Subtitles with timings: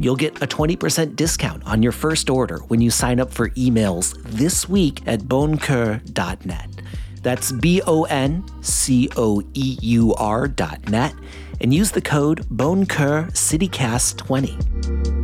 [0.00, 4.16] You'll get a 20% discount on your first order when you sign up for emails
[4.24, 6.68] this week at boncoeur.net.
[7.22, 11.12] That's B O N C O E U R dot net
[11.60, 15.20] and use the code BonCoeurCityCast20.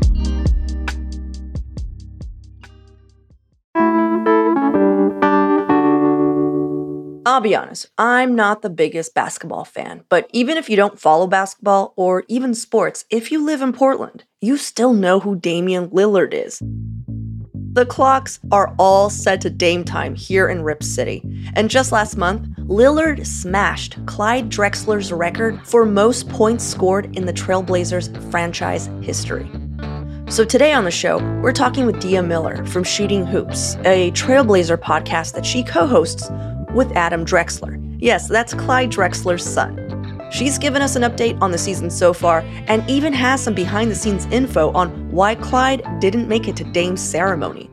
[7.37, 11.27] I'll be honest, I'm not the biggest basketball fan, but even if you don't follow
[11.27, 16.33] basketball or even sports, if you live in Portland, you still know who Damian Lillard
[16.33, 16.63] is.
[17.73, 21.21] The clocks are all set to Dame time here in Rip City.
[21.55, 27.33] And just last month, Lillard smashed Clyde Drexler's record for most points scored in the
[27.33, 29.51] Trailblazers franchise history.
[30.29, 34.79] So today on the show, we're talking with Dia Miller from Shooting Hoops, a Trailblazer
[34.79, 36.31] podcast that she co-hosts
[36.73, 37.83] with Adam Drexler.
[37.99, 39.86] Yes, that's Clyde Drexler's son.
[40.31, 43.91] She's given us an update on the season so far and even has some behind
[43.91, 47.71] the scenes info on why Clyde didn't make it to Dame's ceremony.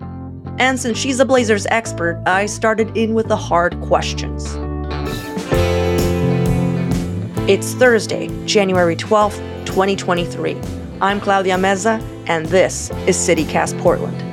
[0.59, 4.55] And since she's a Blazers expert, I started in with the hard questions.
[7.49, 10.55] It's Thursday, January 12th, 2023.
[11.01, 14.23] I'm Claudia Meza, and this is CityCast Portland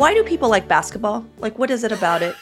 [0.00, 1.26] why do people like basketball?
[1.40, 2.34] Like, what is it about it?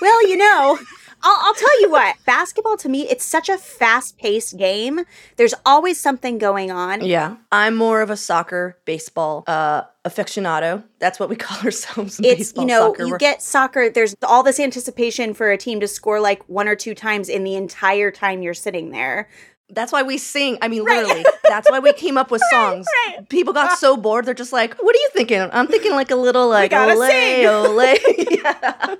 [0.00, 0.78] well, you know,
[1.22, 5.00] I'll, I'll, tell you what, basketball to me, it's such a fast paced game.
[5.36, 7.04] There's always something going on.
[7.04, 7.36] Yeah.
[7.52, 10.84] I'm more of a soccer, baseball, uh, aficionado.
[10.98, 12.18] That's what we call ourselves.
[12.20, 13.04] it's, baseball, you know, soccer.
[13.04, 16.76] you get soccer, there's all this anticipation for a team to score like one or
[16.76, 19.28] two times in the entire time you're sitting there.
[19.72, 20.58] That's why we sing.
[20.62, 22.86] I mean, literally, that's why we came up with songs.
[23.06, 23.28] Right, right.
[23.28, 26.16] People got so bored, they're just like, "What are you thinking?" I'm thinking like a
[26.16, 27.96] little like ole ole.
[28.30, 28.96] yeah.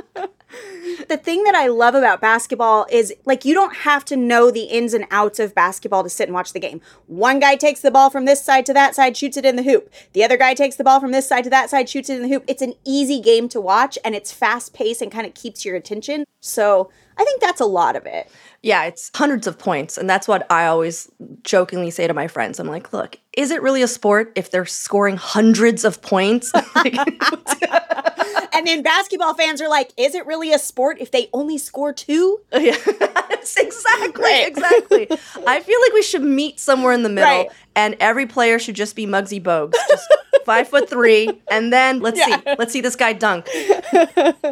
[1.09, 4.65] The thing that I love about basketball is like you don't have to know the
[4.65, 6.81] ins and outs of basketball to sit and watch the game.
[7.07, 9.63] One guy takes the ball from this side to that side, shoots it in the
[9.63, 9.93] hoop.
[10.13, 12.23] The other guy takes the ball from this side to that side, shoots it in
[12.23, 12.45] the hoop.
[12.47, 15.77] It's an easy game to watch and it's fast paced and kind of keeps your
[15.77, 16.25] attention.
[16.41, 18.31] So I think that's a lot of it.
[18.63, 19.99] Yeah, it's hundreds of points.
[19.99, 21.11] And that's what I always
[21.43, 22.59] jokingly say to my friends.
[22.59, 26.53] I'm like, look, is it really a sport if they're scoring hundreds of points?
[28.53, 31.93] and then basketball fans are like, is it really a sport if they only score
[31.93, 32.41] two?
[32.61, 32.77] Yeah,
[33.57, 34.47] exactly, right.
[34.47, 35.09] exactly.
[35.47, 37.51] I feel like we should meet somewhere in the middle, right.
[37.75, 40.07] and every player should just be Muggsy Bogues, just
[40.45, 42.37] five foot three, and then let's yeah.
[42.37, 43.49] see, let's see this guy dunk.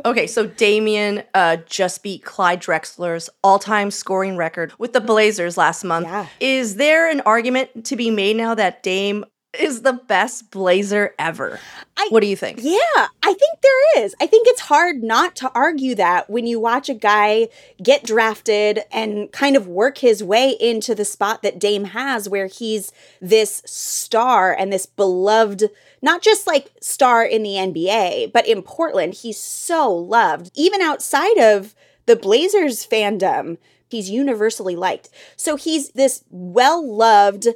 [0.07, 5.85] okay, so Damian uh, just beat Clyde Drexler's all-time scoring record with the Blazers last
[5.85, 6.07] month.
[6.07, 6.27] Yeah.
[6.41, 9.25] Is there an argument to be made now that Dame
[9.59, 11.61] is the best blazer ever.
[11.97, 12.61] I, what do you think?
[12.63, 12.79] Yeah,
[13.23, 14.15] I think there is.
[14.21, 17.49] I think it's hard not to argue that when you watch a guy
[17.83, 22.47] get drafted and kind of work his way into the spot that Dame has, where
[22.47, 25.71] he's this star and this beloved,
[26.01, 31.39] not just like star in the NBA, but in Portland, he's so loved, even outside
[31.39, 31.75] of
[32.07, 33.59] the Blazers fandom.
[33.91, 35.09] He's universally liked.
[35.37, 37.49] So he's this well loved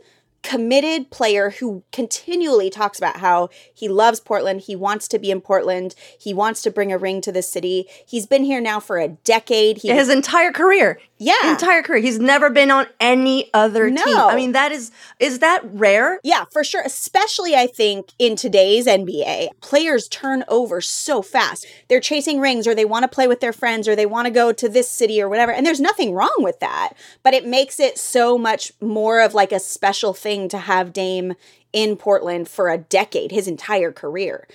[0.43, 4.63] committed player who continually talks about how he loves Portland.
[4.63, 5.95] He wants to be in Portland.
[6.19, 7.87] He wants to bring a ring to the city.
[8.07, 9.79] He's been here now for a decade.
[9.79, 10.99] He, His entire career.
[11.19, 11.53] Yeah.
[11.53, 12.01] Entire career.
[12.01, 14.05] He's never been on any other no.
[14.05, 14.17] team.
[14.17, 16.19] I mean, that is, is that rare?
[16.25, 16.83] Yeah, for sure.
[16.83, 21.65] Especially, I think, in today's NBA, players turn over so fast.
[21.89, 24.33] They're chasing rings or they want to play with their friends or they want to
[24.33, 25.53] go to this city or whatever.
[25.53, 26.95] And there's nothing wrong with that.
[27.23, 30.95] But it makes it so much more of like a special thing thing to have
[30.95, 31.35] Dame
[31.73, 34.49] in Portland for a decade, his entire career.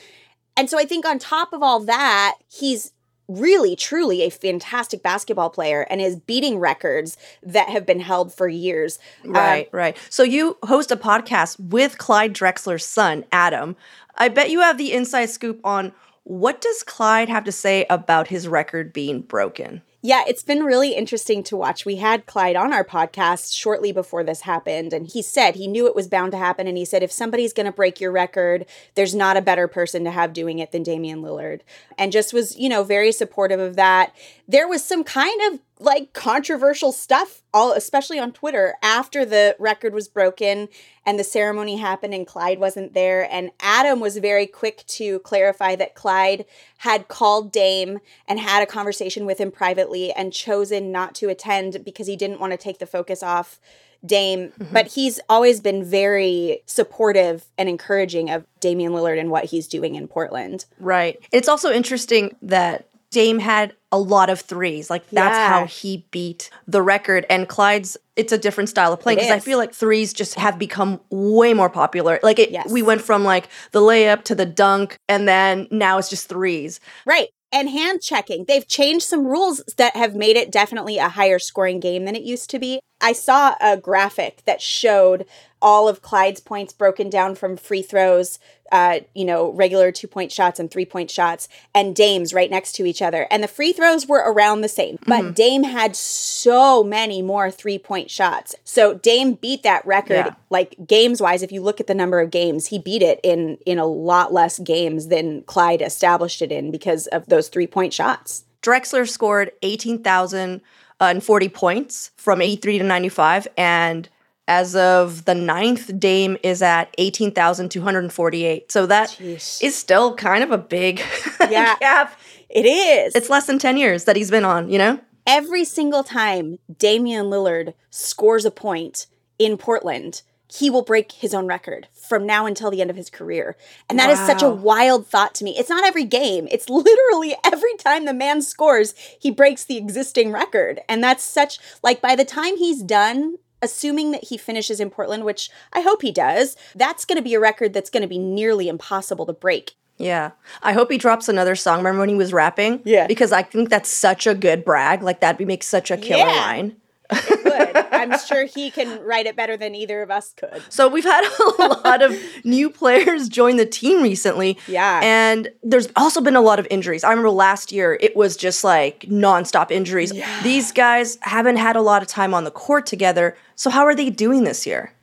[0.55, 2.93] And so I think on top of all that, he's
[3.27, 8.47] really truly a fantastic basketball player and is beating records that have been held for
[8.47, 8.97] years.
[9.23, 9.97] Right, um, right.
[10.09, 13.75] So you host a podcast with Clyde Drexler's son, Adam.
[14.15, 15.91] I bet you have the inside scoop on
[16.23, 19.83] what does Clyde have to say about his record being broken?
[20.03, 21.83] Yeah, it's been really interesting to watch.
[21.83, 25.87] We had Clyde on our podcast shortly before this happened, and he said he knew
[25.87, 26.67] it was bound to happen.
[26.67, 30.03] And he said, if somebody's going to break your record, there's not a better person
[30.03, 31.61] to have doing it than Damian Lillard.
[31.97, 34.13] And just was, you know, very supportive of that.
[34.47, 39.93] There was some kind of like controversial stuff all especially on Twitter after the record
[39.93, 40.67] was broken
[41.05, 45.75] and the ceremony happened and Clyde wasn't there and Adam was very quick to clarify
[45.75, 46.45] that Clyde
[46.79, 51.83] had called Dame and had a conversation with him privately and chosen not to attend
[51.85, 53.59] because he didn't want to take the focus off
[54.05, 54.73] Dame, mm-hmm.
[54.73, 59.95] but he's always been very supportive and encouraging of Damian Lillard and what he's doing
[59.95, 60.65] in Portland.
[60.79, 61.19] Right.
[61.31, 62.87] It's also interesting that
[63.17, 64.91] Dame had a lot of threes.
[64.91, 65.49] Like that's yeah.
[65.49, 67.25] how he beat the record.
[67.31, 70.59] And Clyde's it's a different style of playing because I feel like threes just have
[70.59, 72.19] become way more popular.
[72.21, 72.71] Like it yes.
[72.71, 76.79] we went from like the layup to the dunk and then now it's just threes.
[77.07, 78.45] Right and hand checking.
[78.45, 82.21] They've changed some rules that have made it definitely a higher scoring game than it
[82.21, 82.79] used to be.
[83.01, 85.25] I saw a graphic that showed
[85.61, 88.37] all of Clyde's points broken down from free throws,
[88.71, 92.73] uh, you know, regular two point shots and three point shots, and Dame's right next
[92.73, 93.27] to each other.
[93.31, 95.31] And the free throws were around the same, but mm-hmm.
[95.31, 98.55] Dame had so many more three point shots.
[98.63, 100.35] So Dame beat that record, yeah.
[100.49, 101.41] like games wise.
[101.41, 104.33] If you look at the number of games, he beat it in in a lot
[104.33, 108.43] less games than Clyde established it in because of those three point shots.
[108.61, 110.61] Drexler scored eighteen thousand
[110.99, 114.09] and forty points from eighty three to ninety five, and
[114.47, 118.71] as of the ninth, Dame is at 18,248.
[118.71, 119.61] So that Jeez.
[119.61, 121.01] is still kind of a big
[121.49, 122.17] yeah, gap.
[122.49, 123.15] It is.
[123.15, 124.99] It's less than 10 years that he's been on, you know?
[125.25, 129.07] Every single time Damian Lillard scores a point
[129.37, 133.09] in Portland, he will break his own record from now until the end of his
[133.09, 133.57] career.
[133.89, 134.13] And that wow.
[134.13, 135.57] is such a wild thought to me.
[135.57, 140.31] It's not every game, it's literally every time the man scores, he breaks the existing
[140.31, 140.79] record.
[140.87, 145.25] And that's such, like, by the time he's done assuming that he finishes in Portland,
[145.25, 148.19] which I hope he does, that's going to be a record that's going to be
[148.19, 149.75] nearly impossible to break.
[149.97, 150.31] Yeah.
[150.61, 151.79] I hope he drops another song.
[151.79, 152.81] Remember when he was rapping?
[152.85, 153.07] Yeah.
[153.07, 155.01] Because I think that's such a good brag.
[155.01, 156.45] Like, that would make such a killer yeah.
[156.45, 156.75] line.
[157.11, 157.76] It would.
[157.91, 160.61] I'm sure he can write it better than either of us could.
[160.69, 164.57] So we've had a lot of new players join the team recently.
[164.67, 164.99] Yeah.
[165.03, 167.03] And there's also been a lot of injuries.
[167.03, 170.13] I remember last year it was just like nonstop injuries.
[170.13, 170.43] Yeah.
[170.43, 173.35] These guys haven't had a lot of time on the court together.
[173.55, 174.93] So how are they doing this year?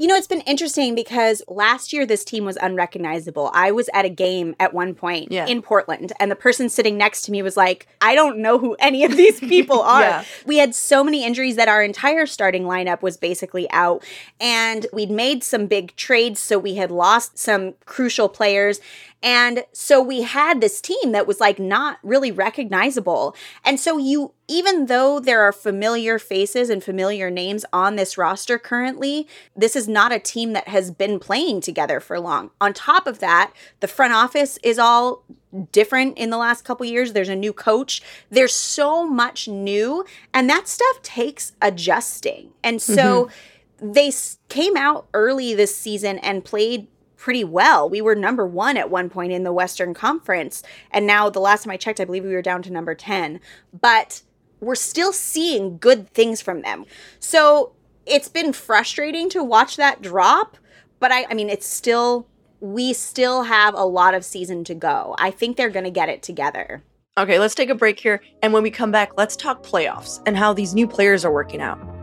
[0.00, 3.50] You know, it's been interesting because last year this team was unrecognizable.
[3.52, 5.44] I was at a game at one point yeah.
[5.44, 8.78] in Portland, and the person sitting next to me was like, I don't know who
[8.80, 10.00] any of these people are.
[10.00, 10.24] yeah.
[10.46, 14.02] We had so many injuries that our entire starting lineup was basically out,
[14.40, 18.80] and we'd made some big trades, so we had lost some crucial players.
[19.22, 23.36] And so we had this team that was like not really recognizable.
[23.64, 28.58] And so you, even though there are familiar faces and familiar names on this roster
[28.58, 32.50] currently, this is not a team that has been playing together for long.
[32.60, 35.22] On top of that, the front office is all
[35.72, 37.12] different in the last couple years.
[37.12, 38.02] There's a new coach.
[38.30, 42.50] There's so much new, and that stuff takes adjusting.
[42.62, 43.30] And so
[43.80, 43.92] mm-hmm.
[43.92, 44.12] they
[44.48, 46.86] came out early this season and played
[47.20, 47.88] pretty well.
[47.88, 50.62] We were number one at one point in the Western Conference.
[50.90, 53.40] And now, the last time I checked, I believe we were down to number 10.
[53.78, 54.22] But
[54.60, 56.86] we're still seeing good things from them.
[57.18, 57.72] So
[58.06, 60.56] it's been frustrating to watch that drop.
[60.98, 62.26] But I, I mean, it's still,
[62.60, 65.14] we still have a lot of season to go.
[65.18, 66.82] I think they're going to get it together.
[67.18, 68.22] Okay, let's take a break here.
[68.42, 71.60] And when we come back, let's talk playoffs and how these new players are working
[71.60, 71.99] out.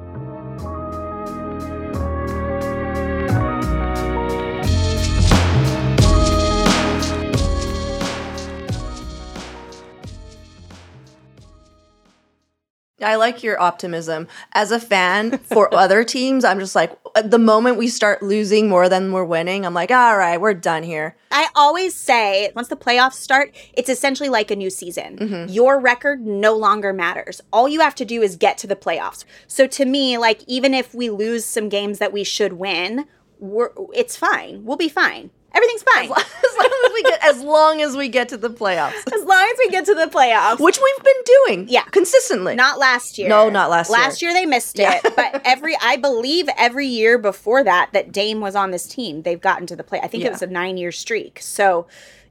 [13.08, 14.28] I like your optimism.
[14.52, 16.92] As a fan for other teams, I'm just like,
[17.24, 20.84] the moment we start losing more than we're winning, I'm like, all right, we're done
[20.84, 21.16] here.
[21.32, 25.18] I always say once the playoffs start, it's essentially like a new season.
[25.20, 25.54] Mm-hmm.
[25.54, 27.40] Your record no longer matters.
[27.54, 29.24] All you have to do is get to the playoffs.
[29.48, 33.06] So to me, like, even if we lose some games that we should win,
[33.40, 34.66] we're, it's fine.
[34.66, 35.30] We'll be fine.
[35.58, 36.12] Everything's fine.
[36.12, 38.94] As, as, long as we get as long as we get to the playoffs.
[39.14, 40.60] As long as we get to the playoffs.
[40.60, 41.70] Which we've been doing.
[41.70, 41.84] Yeah.
[41.86, 42.56] Consistently.
[42.56, 43.28] Not last year.
[43.28, 44.08] No, not last, last year.
[44.08, 45.16] Last year they missed it.
[45.16, 49.42] but every I believe every year before that that Dame was on this team, they've
[49.42, 50.00] gotten to the play.
[50.00, 50.30] I think yeah.
[50.30, 51.40] it was a nine year streak.
[51.42, 51.88] So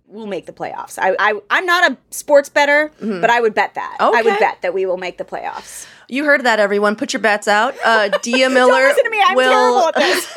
[0.06, 0.99] we'll make the playoffs.
[1.00, 3.21] I, I I'm not a sports bettor, mm-hmm.
[3.21, 3.97] but I would bet that.
[4.00, 4.18] Okay.
[4.18, 5.87] I would bet that we will make the playoffs.
[6.09, 6.95] You heard that, everyone.
[6.95, 7.75] Put your bets out.
[7.85, 9.23] Uh, Dia Miller Don't listen to me.
[9.26, 9.50] I'm will...
[9.50, 10.37] terrible at this.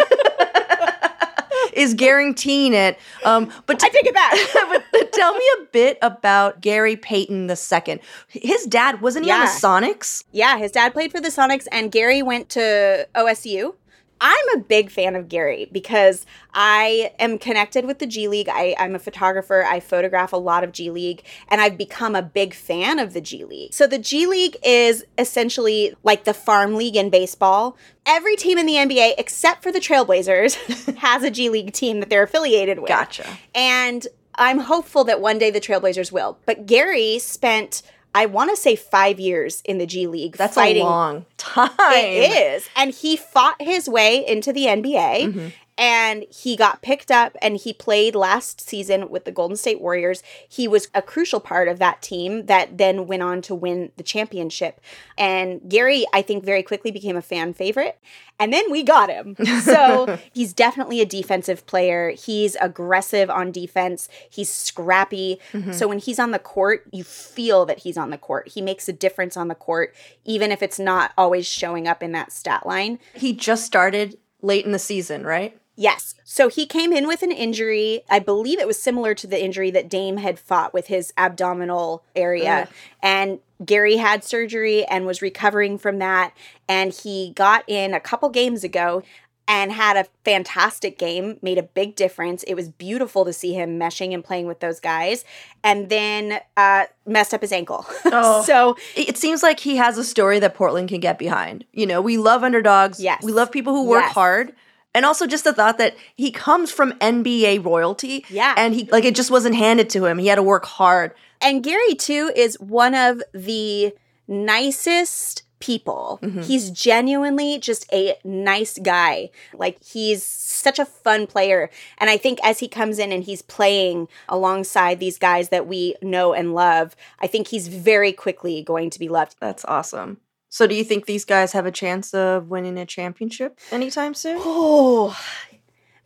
[1.74, 3.00] Is guaranteeing it.
[3.26, 4.84] Um, but t- I take it back.
[4.92, 8.02] but tell me a bit about Gary Payton II.
[8.28, 9.40] His dad wasn't he yeah.
[9.40, 10.24] on the Sonics?
[10.32, 13.76] Yeah, his dad played for the Sonics, and Gary went to OSU
[14.22, 18.50] I'm a big fan of Gary because I am connected with the G League.
[18.50, 19.64] I, I'm a photographer.
[19.64, 23.22] I photograph a lot of G League, and I've become a big fan of the
[23.22, 23.74] G League.
[23.74, 27.78] So the G League is essentially like the farm league in baseball.
[28.06, 32.10] Every team in the NBA, except for the Trailblazers, has a G League team that
[32.10, 32.90] they're affiliated with.
[32.90, 33.26] Gotcha.
[33.56, 36.38] And I'm hopeful that one day the Trailblazers will.
[36.46, 37.82] But Gary spent
[38.14, 40.38] I want to say five years in the G League.
[40.38, 40.82] That's fighting.
[40.82, 41.70] a long time.
[41.80, 42.68] It is.
[42.76, 45.26] And he fought his way into the NBA.
[45.26, 45.48] Mm-hmm.
[45.80, 50.22] And he got picked up and he played last season with the Golden State Warriors.
[50.48, 54.04] He was a crucial part of that team that then went on to win the
[54.04, 54.82] championship.
[55.18, 57.98] And Gary, I think, very quickly became a fan favorite.
[58.40, 59.38] And then we got him.
[59.70, 62.12] So he's definitely a defensive player.
[62.12, 64.10] He's aggressive on defense.
[64.30, 65.40] He's scrappy.
[65.54, 65.74] Mm-hmm.
[65.74, 68.50] So when he's on the court, you feel that he's on the court.
[68.50, 69.96] He makes a difference on the court,
[70.26, 73.00] even if it's not always showing up in that stat line.
[73.14, 75.60] He just started late in the season, right?
[75.80, 76.14] Yes.
[76.26, 78.02] So he came in with an injury.
[78.10, 82.04] I believe it was similar to the injury that Dame had fought with his abdominal
[82.18, 82.64] area.
[82.64, 82.76] Ugh.
[83.02, 86.34] And Gary had surgery and was recovering from that.
[86.68, 89.04] And he got in a couple games ago
[89.48, 92.44] and had a fantastic game, made a big difference.
[92.44, 95.24] It was beautiful to see him meshing and playing with those guys,
[95.64, 97.86] and then uh, messed up his ankle.
[98.12, 98.44] Oh.
[98.44, 101.64] so it seems like he has a story that Portland can get behind.
[101.72, 103.00] You know, we love underdogs.
[103.00, 103.24] Yes.
[103.24, 104.14] We love people who work yes.
[104.14, 104.54] hard.
[104.94, 108.26] And also just the thought that he comes from NBA royalty.
[108.30, 108.54] Yeah.
[108.58, 110.18] And he like it just wasn't handed to him.
[110.18, 111.14] He had to work hard.
[111.42, 113.94] And Gary too is one of the
[114.28, 116.20] nicest people.
[116.22, 116.42] Mm-hmm.
[116.42, 119.30] He's genuinely just a nice guy.
[119.54, 121.70] Like he's such a fun player.
[121.98, 125.96] And I think as he comes in and he's playing alongside these guys that we
[126.02, 129.36] know and love, I think he's very quickly going to be loved.
[129.40, 130.20] That's awesome.
[130.50, 134.38] So do you think these guys have a chance of winning a championship anytime soon?
[134.40, 135.16] Oh,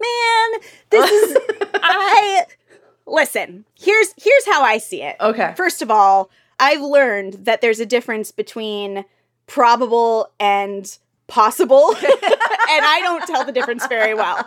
[0.02, 1.38] man, this is
[1.76, 2.46] I
[3.08, 3.66] listen.
[3.80, 5.16] Here's here's how I see it.
[5.20, 5.54] Okay.
[5.56, 9.06] First of all, I've learned that there's a difference between
[9.48, 10.98] probable and
[11.28, 11.96] possible
[12.76, 14.44] and i don't tell the difference very well.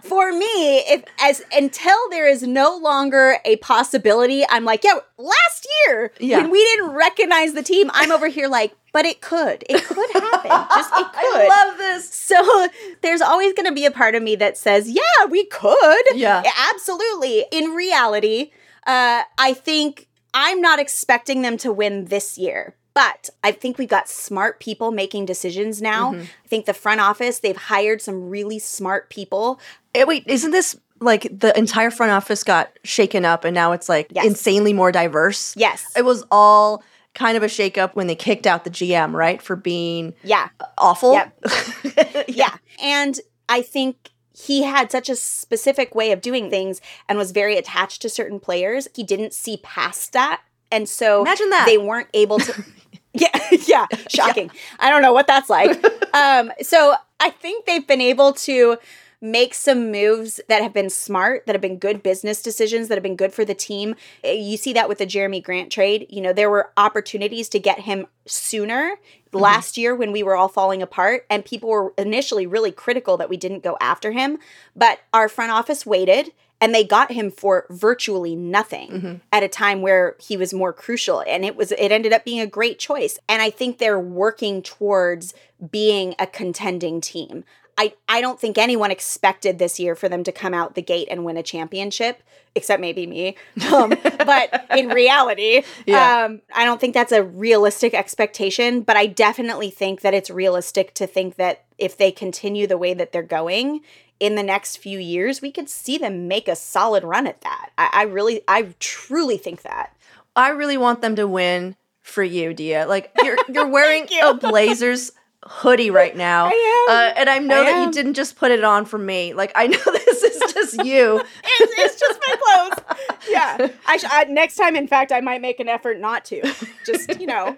[0.00, 5.68] For me if as until there is no longer a possibility i'm like yeah last
[5.86, 6.38] year yeah.
[6.38, 9.62] when we didn't recognize the team i'm over here like but it could.
[9.68, 10.50] It could happen.
[10.74, 11.42] Just it could.
[11.42, 12.14] i love this.
[12.14, 12.68] So
[13.02, 16.04] there's always going to be a part of me that says yeah we could.
[16.14, 16.42] Yeah.
[16.72, 17.44] Absolutely.
[17.52, 18.52] In reality
[18.86, 23.90] uh, i think i'm not expecting them to win this year but I think we've
[23.90, 26.12] got smart people making decisions now.
[26.12, 26.22] Mm-hmm.
[26.22, 29.60] I think the front office, they've hired some really smart people.
[29.94, 33.90] Eh, wait, isn't this like the entire front office got shaken up and now it's
[33.90, 34.24] like yes.
[34.24, 35.54] insanely more diverse?
[35.58, 35.84] Yes.
[35.94, 39.42] It was all kind of a shakeup when they kicked out the GM, right?
[39.42, 40.48] For being yeah
[40.78, 41.12] awful.
[41.12, 41.38] Yep.
[41.84, 42.22] yeah.
[42.28, 42.56] yeah.
[42.80, 47.58] And I think he had such a specific way of doing things and was very
[47.58, 48.88] attached to certain players.
[48.94, 50.40] He didn't see past that.
[50.70, 52.64] And so imagine that they weren't able to
[53.18, 53.28] Yeah,
[53.66, 54.50] yeah, shocking.
[54.52, 54.60] Yeah.
[54.78, 55.82] I don't know what that's like.
[56.14, 58.76] um, so I think they've been able to
[59.22, 63.02] make some moves that have been smart, that have been good business decisions, that have
[63.02, 63.94] been good for the team.
[64.22, 66.06] Eh, you see that with the Jerami Grant trade.
[66.10, 69.38] You know, there were opportunities to get him sooner mm-hmm.
[69.38, 73.30] last year when we were all falling apart, and people were initially really critical that
[73.30, 74.36] we didn't go after him.
[74.74, 79.14] But our front office waited and they got him for virtually nothing mm-hmm.
[79.32, 82.40] at a time where he was more crucial and it was it ended up being
[82.40, 85.34] a great choice and i think they're working towards
[85.70, 87.44] being a contending team
[87.78, 91.08] I, I don't think anyone expected this year for them to come out the gate
[91.10, 92.22] and win a championship,
[92.54, 93.36] except maybe me.
[93.76, 96.24] Um, but in reality, yeah.
[96.24, 98.80] um, I don't think that's a realistic expectation.
[98.80, 102.94] But I definitely think that it's realistic to think that if they continue the way
[102.94, 103.82] that they're going,
[104.18, 107.70] in the next few years, we could see them make a solid run at that.
[107.76, 109.94] I, I really, I truly think that.
[110.34, 112.86] I really want them to win for you, Dia.
[112.86, 114.20] Like you're you're wearing you.
[114.22, 115.12] a Blazers
[115.44, 116.46] hoodie right now.
[116.46, 116.94] I am.
[116.94, 117.86] Uh, and I know I that am.
[117.86, 119.34] you didn't just put it on for me.
[119.34, 121.20] Like I know this is just you.
[121.44, 122.98] it's, it's, just my clothes.
[123.28, 123.68] Yeah.
[123.86, 126.42] I, sh- I next time, in fact, I might make an effort not to.
[126.84, 127.56] Just you know.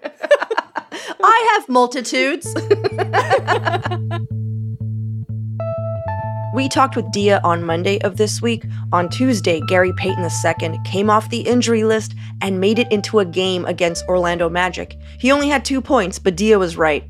[1.21, 2.55] I have multitudes.
[6.55, 8.65] We talked with Dia on Monday of this week.
[8.91, 13.25] On Tuesday, Gary Payton II came off the injury list and made it into a
[13.27, 14.97] game against Orlando Magic.
[15.19, 17.05] He only had two points, but Dia was right.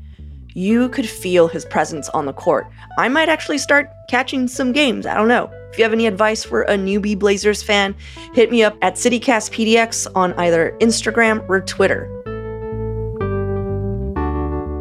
[0.55, 2.67] You could feel his presence on the court.
[2.97, 5.05] I might actually start catching some games.
[5.05, 5.49] I don't know.
[5.71, 7.95] If you have any advice for a newbie Blazers fan,
[8.33, 12.13] hit me up at CityCastPDX on either Instagram or Twitter.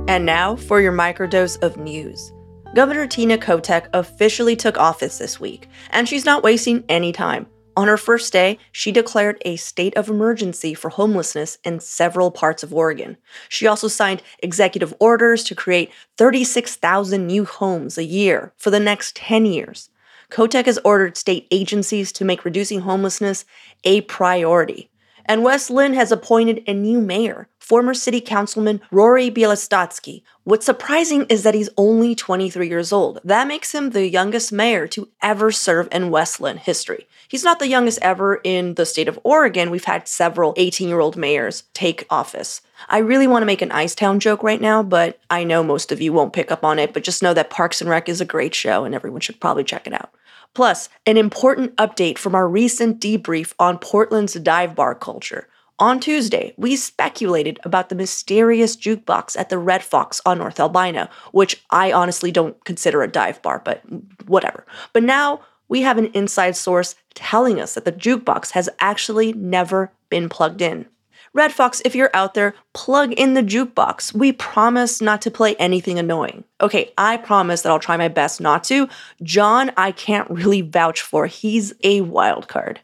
[0.08, 2.32] And now for your microdose of news.
[2.74, 7.46] Governor Tina Kotek officially took office this week, and she's not wasting any time.
[7.78, 12.62] On her first day, she declared a state of emergency for homelessness in several parts
[12.62, 13.16] of Oregon.
[13.48, 19.16] She also signed executive orders to create 36,000 new homes a year for the next
[19.16, 19.88] 10 years.
[20.30, 23.46] Kotek has ordered state agencies to make reducing homelessness
[23.84, 24.90] a priority.
[25.24, 30.22] And West Linn has appointed a new mayor, former city councilman Rory Bialostosky.
[30.44, 33.20] What's surprising is that he's only 23 years old.
[33.22, 37.06] That makes him the youngest mayor to ever serve in West Linn history.
[37.28, 39.70] He's not the youngest ever in the state of Oregon.
[39.70, 42.62] We've had several 18 year old mayors take office.
[42.88, 46.00] I really want to make an Icetown joke right now, but I know most of
[46.00, 46.94] you won't pick up on it.
[46.94, 49.64] But just know that Parks and Rec is a great show and everyone should probably
[49.64, 50.10] check it out.
[50.54, 55.48] Plus, an important update from our recent debrief on Portland's dive bar culture.
[55.80, 61.08] On Tuesday, we speculated about the mysterious jukebox at the Red Fox on North Albina,
[61.30, 63.82] which I honestly don't consider a dive bar, but
[64.26, 64.66] whatever.
[64.92, 69.92] But now we have an inside source telling us that the jukebox has actually never
[70.08, 70.86] been plugged in.
[71.32, 74.12] Red Fox, if you're out there, plug in the jukebox.
[74.12, 76.42] We promise not to play anything annoying.
[76.60, 78.88] Okay, I promise that I'll try my best not to.
[79.22, 81.26] John, I can't really vouch for.
[81.26, 82.80] He's a wild card.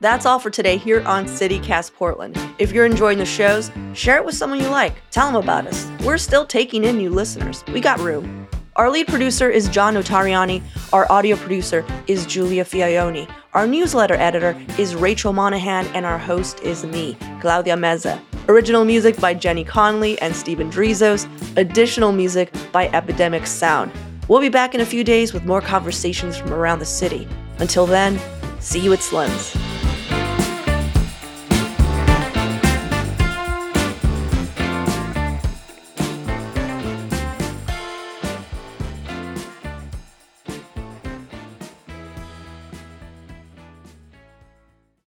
[0.00, 2.38] That's all for today here on CityCast Portland.
[2.58, 4.94] If you're enjoying the shows, share it with someone you like.
[5.10, 5.90] Tell them about us.
[6.04, 7.64] We're still taking in new listeners.
[7.72, 8.46] We got room.
[8.76, 10.62] Our lead producer is John Notariani.
[10.92, 13.26] Our audio producer is Julia Fiaioni.
[13.54, 18.20] Our newsletter editor is Rachel Monahan, and our host is me, Claudia Meza.
[18.50, 21.26] Original music by Jenny Conley and Stephen Drizos.
[21.56, 23.90] Additional music by Epidemic Sound.
[24.28, 27.26] We'll be back in a few days with more conversations from around the city.
[27.60, 28.20] Until then,
[28.60, 29.56] see you at Slim's.